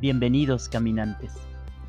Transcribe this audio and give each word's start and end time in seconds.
Bienvenidos 0.00 0.68
caminantes. 0.68 1.32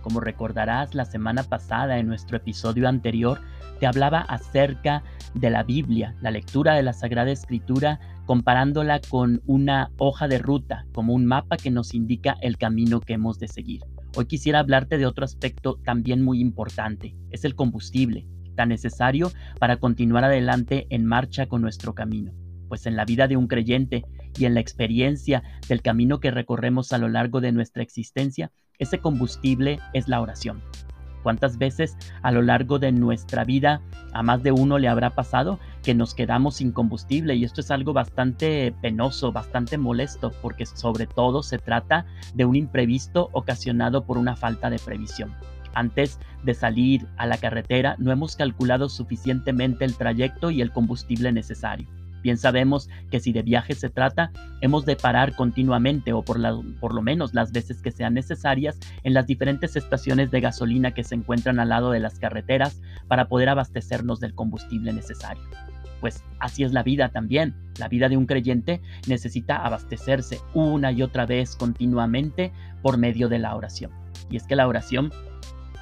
Como 0.00 0.20
recordarás, 0.20 0.94
la 0.94 1.04
semana 1.04 1.42
pasada 1.42 1.98
en 1.98 2.06
nuestro 2.06 2.38
episodio 2.38 2.88
anterior 2.88 3.38
te 3.80 3.86
hablaba 3.86 4.20
acerca 4.20 5.02
de 5.34 5.50
la 5.50 5.62
Biblia, 5.62 6.16
la 6.22 6.30
lectura 6.30 6.72
de 6.72 6.82
la 6.82 6.94
Sagrada 6.94 7.30
Escritura, 7.30 8.00
comparándola 8.24 9.02
con 9.10 9.42
una 9.44 9.90
hoja 9.98 10.26
de 10.26 10.38
ruta, 10.38 10.86
como 10.94 11.12
un 11.12 11.26
mapa 11.26 11.58
que 11.58 11.70
nos 11.70 11.92
indica 11.92 12.38
el 12.40 12.56
camino 12.56 13.00
que 13.00 13.12
hemos 13.12 13.38
de 13.38 13.48
seguir. 13.48 13.82
Hoy 14.16 14.24
quisiera 14.24 14.60
hablarte 14.60 14.96
de 14.96 15.04
otro 15.04 15.26
aspecto 15.26 15.78
también 15.84 16.22
muy 16.22 16.40
importante, 16.40 17.14
es 17.28 17.44
el 17.44 17.54
combustible, 17.54 18.26
tan 18.56 18.70
necesario 18.70 19.32
para 19.60 19.76
continuar 19.76 20.24
adelante 20.24 20.86
en 20.88 21.04
marcha 21.04 21.44
con 21.44 21.60
nuestro 21.60 21.94
camino. 21.94 22.32
Pues 22.68 22.86
en 22.86 22.96
la 22.96 23.04
vida 23.04 23.28
de 23.28 23.36
un 23.36 23.48
creyente 23.48 24.06
y 24.38 24.46
en 24.46 24.54
la 24.54 24.60
experiencia 24.60 25.42
del 25.68 25.82
camino 25.82 26.20
que 26.20 26.30
recorremos 26.30 26.92
a 26.92 26.98
lo 26.98 27.08
largo 27.08 27.40
de 27.40 27.52
nuestra 27.52 27.82
existencia, 27.82 28.50
ese 28.78 28.98
combustible 28.98 29.80
es 29.92 30.08
la 30.08 30.20
oración. 30.20 30.62
¿Cuántas 31.22 31.58
veces 31.58 31.96
a 32.22 32.30
lo 32.30 32.42
largo 32.42 32.78
de 32.78 32.92
nuestra 32.92 33.44
vida 33.44 33.82
a 34.12 34.22
más 34.22 34.42
de 34.42 34.52
uno 34.52 34.78
le 34.78 34.88
habrá 34.88 35.10
pasado 35.10 35.58
que 35.82 35.94
nos 35.94 36.14
quedamos 36.14 36.56
sin 36.56 36.72
combustible? 36.72 37.34
Y 37.34 37.44
esto 37.44 37.60
es 37.60 37.70
algo 37.70 37.92
bastante 37.92 38.72
penoso, 38.80 39.32
bastante 39.32 39.78
molesto, 39.78 40.32
porque 40.40 40.64
sobre 40.64 41.06
todo 41.06 41.42
se 41.42 41.58
trata 41.58 42.06
de 42.34 42.44
un 42.44 42.56
imprevisto 42.56 43.30
ocasionado 43.32 44.04
por 44.04 44.16
una 44.16 44.36
falta 44.36 44.70
de 44.70 44.78
previsión. 44.78 45.34
Antes 45.74 46.18
de 46.44 46.54
salir 46.54 47.06
a 47.16 47.26
la 47.26 47.36
carretera 47.36 47.96
no 47.98 48.10
hemos 48.10 48.36
calculado 48.36 48.88
suficientemente 48.88 49.84
el 49.84 49.96
trayecto 49.96 50.50
y 50.50 50.62
el 50.62 50.72
combustible 50.72 51.32
necesario. 51.32 51.97
Bien 52.22 52.36
sabemos 52.36 52.88
que 53.10 53.20
si 53.20 53.32
de 53.32 53.42
viaje 53.42 53.74
se 53.74 53.90
trata, 53.90 54.30
hemos 54.60 54.84
de 54.84 54.96
parar 54.96 55.34
continuamente 55.36 56.12
o 56.12 56.22
por, 56.22 56.38
por, 56.80 56.94
lo 56.94 57.02
menos 57.02 57.34
las 57.34 57.52
veces 57.52 57.80
que 57.80 57.90
sean 57.90 58.14
necesarias 58.14 58.78
en 59.04 59.14
las 59.14 59.26
diferentes 59.26 59.76
estaciones 59.76 60.30
de 60.30 60.40
gasolina 60.40 60.92
que 60.92 61.04
se 61.04 61.14
encuentran 61.14 61.60
al 61.60 61.68
lado 61.68 61.90
de 61.90 62.00
las 62.00 62.18
carreteras 62.18 62.80
para 63.06 63.28
poder 63.28 63.48
abastecernos 63.48 64.20
del 64.20 64.34
combustible 64.34 64.92
necesario. 64.92 65.42
Pues 66.00 66.22
así 66.38 66.62
es 66.62 66.72
la 66.72 66.82
vida 66.82 67.08
también. 67.08 67.54
La 67.78 67.88
vida 67.88 68.08
de 68.08 68.16
un 68.16 68.26
creyente 68.26 68.80
necesita 69.06 69.64
abastecerse 69.64 70.38
una 70.54 70.92
y 70.92 71.02
otra 71.02 71.26
vez 71.26 71.56
continuamente 71.56 72.52
por 72.82 72.98
medio 72.98 73.28
de 73.28 73.38
la 73.38 73.54
oración. 73.54 73.90
Y 74.30 74.36
es 74.36 74.44
que 74.44 74.56
la 74.56 74.68
oración 74.68 75.12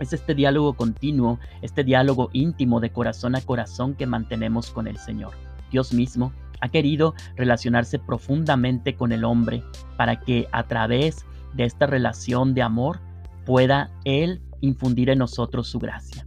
es 0.00 0.12
este 0.12 0.34
diálogo 0.34 0.74
continuo, 0.74 1.38
este 1.60 1.84
diálogo 1.84 2.30
íntimo 2.32 2.80
de 2.80 2.90
corazón 2.90 3.34
a 3.34 3.40
corazón 3.40 3.94
que 3.94 4.06
mantenemos 4.06 4.70
con 4.70 4.86
el 4.86 4.96
Señor. 4.96 5.32
Dios 5.70 5.92
mismo 5.92 6.32
ha 6.60 6.68
querido 6.68 7.14
relacionarse 7.36 7.98
profundamente 7.98 8.94
con 8.94 9.12
el 9.12 9.24
hombre 9.24 9.62
para 9.96 10.20
que 10.20 10.48
a 10.52 10.66
través 10.66 11.24
de 11.54 11.64
esta 11.64 11.86
relación 11.86 12.54
de 12.54 12.62
amor 12.62 13.00
pueda 13.44 13.90
Él 14.04 14.42
infundir 14.60 15.10
en 15.10 15.18
nosotros 15.18 15.68
su 15.68 15.78
gracia. 15.78 16.26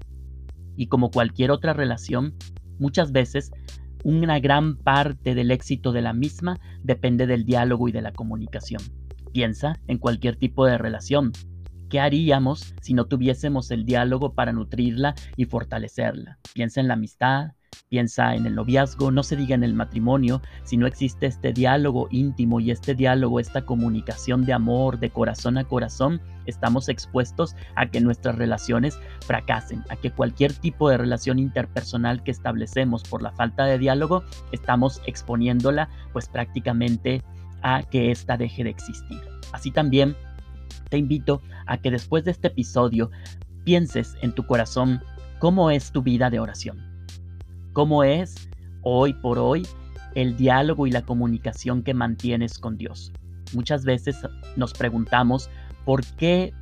Y 0.75 0.87
como 0.87 1.11
cualquier 1.11 1.51
otra 1.51 1.73
relación, 1.73 2.33
muchas 2.79 3.11
veces 3.11 3.51
una 4.03 4.39
gran 4.39 4.77
parte 4.77 5.35
del 5.35 5.51
éxito 5.51 5.91
de 5.91 6.01
la 6.01 6.13
misma 6.13 6.59
depende 6.81 7.27
del 7.27 7.45
diálogo 7.45 7.87
y 7.87 7.91
de 7.91 8.01
la 8.01 8.13
comunicación. 8.13 8.81
Piensa 9.31 9.79
en 9.87 9.97
cualquier 9.97 10.37
tipo 10.37 10.65
de 10.65 10.77
relación. 10.77 11.31
¿Qué 11.89 11.99
haríamos 11.99 12.73
si 12.81 12.93
no 12.93 13.05
tuviésemos 13.05 13.69
el 13.69 13.85
diálogo 13.85 14.33
para 14.33 14.53
nutrirla 14.53 15.13
y 15.35 15.45
fortalecerla? 15.45 16.39
Piensa 16.53 16.79
en 16.79 16.87
la 16.87 16.95
amistad, 16.95 17.51
Piensa 17.89 18.35
en 18.35 18.45
el 18.45 18.55
noviazgo, 18.55 19.11
no 19.11 19.21
se 19.21 19.35
diga 19.35 19.53
en 19.53 19.63
el 19.63 19.73
matrimonio, 19.73 20.41
si 20.63 20.77
no 20.77 20.87
existe 20.87 21.25
este 21.25 21.51
diálogo 21.51 22.07
íntimo 22.09 22.59
y 22.59 22.71
este 22.71 22.95
diálogo, 22.95 23.39
esta 23.39 23.65
comunicación 23.65 24.45
de 24.45 24.53
amor, 24.53 24.99
de 24.99 25.09
corazón 25.09 25.57
a 25.57 25.65
corazón, 25.65 26.21
estamos 26.45 26.87
expuestos 26.89 27.55
a 27.75 27.87
que 27.87 27.99
nuestras 28.01 28.35
relaciones 28.35 28.97
fracasen, 29.25 29.83
a 29.89 29.95
que 29.97 30.11
cualquier 30.11 30.53
tipo 30.53 30.89
de 30.89 30.97
relación 30.97 31.37
interpersonal 31.39 32.23
que 32.23 32.31
establecemos 32.31 33.03
por 33.03 33.21
la 33.21 33.31
falta 33.31 33.65
de 33.65 33.77
diálogo, 33.77 34.23
estamos 34.51 35.01
exponiéndola 35.05 35.89
pues 36.13 36.29
prácticamente 36.29 37.23
a 37.61 37.83
que 37.83 38.11
ésta 38.11 38.37
deje 38.37 38.63
de 38.63 38.69
existir. 38.69 39.19
Así 39.51 39.71
también 39.71 40.15
te 40.89 40.97
invito 40.97 41.41
a 41.67 41.77
que 41.77 41.91
después 41.91 42.23
de 42.23 42.31
este 42.31 42.47
episodio 42.47 43.11
pienses 43.63 44.15
en 44.21 44.33
tu 44.33 44.45
corazón 44.45 45.01
cómo 45.39 45.71
es 45.71 45.91
tu 45.91 46.01
vida 46.01 46.29
de 46.29 46.39
oración 46.39 46.90
cómo 47.73 48.03
es 48.03 48.49
hoy 48.81 49.13
por 49.13 49.39
hoy 49.39 49.67
el 50.15 50.35
diálogo 50.37 50.87
y 50.87 50.91
la 50.91 51.03
comunicación 51.03 51.83
que 51.83 51.93
mantienes 51.93 52.57
con 52.57 52.77
Dios. 52.77 53.11
Muchas 53.53 53.85
veces 53.85 54.17
nos 54.55 54.73
preguntamos 54.73 55.49
por 55.85 56.05
qué 56.17 56.53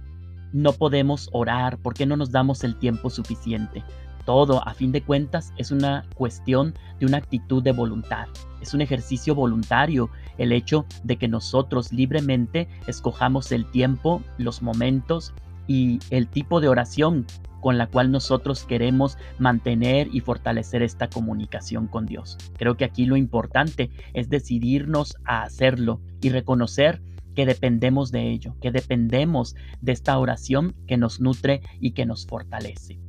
no 0.54 0.74
podemos 0.74 1.30
orar, 1.32 1.78
por 1.78 1.94
qué 1.94 2.06
no 2.06 2.18
nos 2.18 2.32
damos 2.32 2.64
el 2.64 2.78
tiempo 2.78 3.10
suficiente. 3.10 3.84
Todo, 4.26 4.68
a 4.68 4.74
fin 4.74 4.92
de 4.92 5.02
cuentas, 5.02 5.54
es 5.58 5.72
una 5.72 6.06
cuestión 6.16 6.74
de 7.00 7.06
una 7.06 7.18
actitud 7.18 7.64
de 7.64 7.72
voluntad. 7.72 8.28
Es 8.62 8.74
un 8.74 8.82
ejercicio 8.82 9.34
voluntario 9.34 10.10
el 10.38 10.52
hecho 10.52 10.86
de 11.04 11.18
que 11.18 11.28
nosotros 11.28 11.92
libremente 11.92 12.68
escojamos 12.88 13.52
el 13.52 13.66
tiempo, 13.72 14.22
los 14.38 14.62
momentos 14.62 15.34
y 15.68 16.00
el 16.10 16.28
tipo 16.28 16.62
de 16.62 16.68
oración 16.68 17.26
con 17.62 17.78
la 17.78 17.88
cual 17.88 18.12
nosotros 18.12 18.64
queremos 18.64 19.18
mantener 19.38 20.08
y 20.12 20.22
fortalecer 20.22 20.82
esta 20.82 21.10
comunicación 21.10 21.88
con 21.88 22.06
Dios. 22.06 22.38
Creo 22.58 22.78
que 22.78 22.86
aquí 22.86 23.06
lo 23.06 23.18
importante 23.18 23.90
es 24.14 24.30
decidirnos 24.30 25.16
a 25.26 25.44
hacerlo 25.44 26.02
y 26.22 26.30
reconocer 26.30 27.02
que 27.36 27.46
dependemos 27.46 28.12
de 28.12 28.30
ello, 28.32 28.56
que 28.60 28.72
dependemos 28.72 29.56
de 29.82 29.92
esta 29.92 30.18
oración 30.18 30.76
que 30.88 30.98
nos 30.98 31.22
nutre 31.22 31.62
y 31.80 31.92
que 31.92 32.06
nos 32.06 32.26
fortalece. 32.26 33.00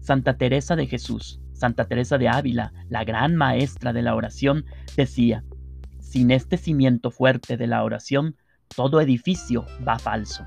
Santa 0.00 0.38
Teresa 0.38 0.76
de 0.76 0.86
Jesús, 0.86 1.40
Santa 1.52 1.86
Teresa 1.86 2.16
de 2.16 2.28
Ávila, 2.28 2.72
la 2.88 3.04
gran 3.04 3.36
maestra 3.36 3.92
de 3.92 4.02
la 4.02 4.14
oración, 4.14 4.64
decía, 4.96 5.44
sin 5.98 6.30
este 6.30 6.56
cimiento 6.56 7.10
fuerte 7.10 7.56
de 7.58 7.66
la 7.66 7.84
oración, 7.84 8.36
todo 8.74 9.00
edificio 9.00 9.66
va 9.86 9.98
falso. 9.98 10.44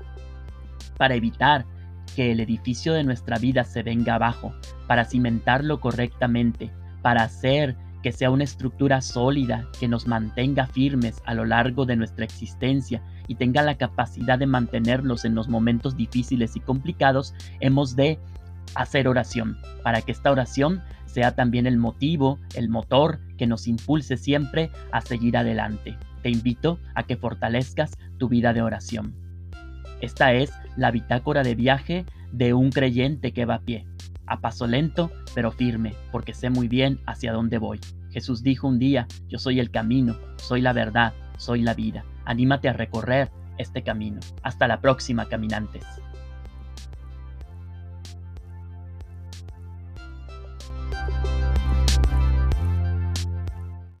Para 0.98 1.14
evitar 1.14 1.66
que 2.14 2.32
el 2.32 2.40
edificio 2.40 2.92
de 2.92 3.04
nuestra 3.04 3.38
vida 3.38 3.64
se 3.64 3.82
venga 3.82 4.14
abajo, 4.14 4.52
para 4.86 5.04
cimentarlo 5.04 5.80
correctamente, 5.80 6.70
para 7.02 7.22
hacer 7.22 7.76
que 8.02 8.12
sea 8.12 8.30
una 8.30 8.44
estructura 8.44 9.00
sólida 9.00 9.68
que 9.78 9.88
nos 9.88 10.06
mantenga 10.06 10.66
firmes 10.66 11.22
a 11.24 11.34
lo 11.34 11.44
largo 11.44 11.86
de 11.86 11.96
nuestra 11.96 12.24
existencia 12.24 13.02
y 13.28 13.36
tenga 13.36 13.62
la 13.62 13.76
capacidad 13.76 14.38
de 14.38 14.46
mantenerlos 14.46 15.24
en 15.24 15.34
los 15.34 15.48
momentos 15.48 15.96
difíciles 15.96 16.56
y 16.56 16.60
complicados, 16.60 17.34
hemos 17.60 17.94
de 17.94 18.18
hacer 18.74 19.06
oración, 19.06 19.58
para 19.82 20.02
que 20.02 20.12
esta 20.12 20.30
oración 20.30 20.82
sea 21.06 21.34
también 21.34 21.66
el 21.66 21.78
motivo, 21.78 22.38
el 22.54 22.68
motor 22.68 23.20
que 23.36 23.46
nos 23.46 23.68
impulse 23.68 24.16
siempre 24.16 24.70
a 24.92 25.00
seguir 25.00 25.36
adelante. 25.36 25.96
Te 26.22 26.30
invito 26.30 26.78
a 26.94 27.04
que 27.04 27.16
fortalezcas 27.16 27.98
tu 28.18 28.28
vida 28.28 28.52
de 28.52 28.62
oración. 28.62 29.14
Esta 30.00 30.32
es 30.32 30.52
la 30.76 30.90
bitácora 30.90 31.42
de 31.42 31.54
viaje 31.54 32.06
de 32.32 32.54
un 32.54 32.70
creyente 32.70 33.32
que 33.32 33.44
va 33.44 33.56
a 33.56 33.60
pie, 33.60 33.86
a 34.26 34.40
paso 34.40 34.66
lento, 34.66 35.10
pero 35.34 35.50
firme, 35.50 35.94
porque 36.10 36.34
sé 36.34 36.50
muy 36.50 36.68
bien 36.68 36.98
hacia 37.06 37.32
dónde 37.32 37.58
voy. 37.58 37.80
Jesús 38.10 38.42
dijo 38.42 38.68
un 38.68 38.78
día, 38.78 39.06
yo 39.28 39.38
soy 39.38 39.60
el 39.60 39.70
camino, 39.70 40.16
soy 40.36 40.60
la 40.60 40.72
verdad, 40.72 41.14
soy 41.38 41.62
la 41.62 41.74
vida. 41.74 42.04
Anímate 42.24 42.68
a 42.68 42.72
recorrer 42.72 43.30
este 43.58 43.82
camino. 43.82 44.20
Hasta 44.42 44.68
la 44.68 44.80
próxima, 44.80 45.26
caminantes. 45.28 45.84